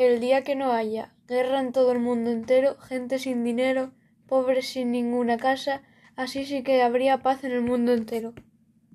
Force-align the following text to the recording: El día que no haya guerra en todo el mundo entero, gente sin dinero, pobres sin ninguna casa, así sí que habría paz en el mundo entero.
El 0.00 0.18
día 0.18 0.44
que 0.44 0.54
no 0.54 0.72
haya 0.72 1.12
guerra 1.28 1.60
en 1.60 1.72
todo 1.72 1.92
el 1.92 1.98
mundo 1.98 2.30
entero, 2.30 2.78
gente 2.78 3.18
sin 3.18 3.44
dinero, 3.44 3.92
pobres 4.26 4.66
sin 4.66 4.92
ninguna 4.92 5.36
casa, 5.36 5.82
así 6.16 6.46
sí 6.46 6.62
que 6.62 6.80
habría 6.80 7.18
paz 7.18 7.44
en 7.44 7.52
el 7.52 7.60
mundo 7.60 7.92
entero. 7.92 8.32